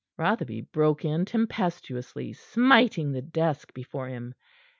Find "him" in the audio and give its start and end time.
4.07-4.33